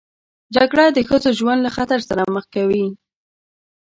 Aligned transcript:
جګړه 0.55 0.85
د 0.91 0.99
ښځو 1.09 1.29
ژوند 1.39 1.59
له 1.63 1.71
خطر 1.77 1.99
سره 2.09 2.23
مخ 2.35 2.45
کوي 2.55 2.85